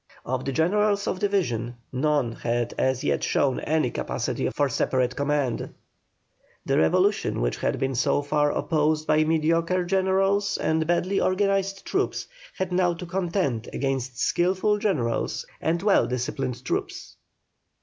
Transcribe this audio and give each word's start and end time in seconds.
Of 0.25 0.45
the 0.45 0.51
generals 0.51 1.05
of 1.05 1.19
division, 1.19 1.75
none 1.91 2.31
had 2.31 2.73
as 2.75 3.03
yet 3.03 3.23
shown 3.23 3.59
any 3.59 3.91
capacity 3.91 4.49
for 4.49 4.67
separate 4.67 5.15
command. 5.15 5.75
The 6.65 6.79
revolution 6.79 7.39
which 7.39 7.57
had 7.57 7.77
been 7.77 7.93
so 7.93 8.23
far 8.23 8.49
opposed 8.51 9.05
by 9.05 9.23
mediocre 9.23 9.85
generals 9.85 10.57
and 10.57 10.87
badly 10.87 11.19
organized 11.21 11.85
troops, 11.85 12.25
had 12.57 12.71
now 12.71 12.95
to 12.95 13.05
contend 13.05 13.69
against 13.73 14.17
skilful 14.17 14.79
generals 14.79 15.45
and 15.61 15.83
well 15.83 16.07
disciplined 16.07 16.65
troops. 16.65 17.15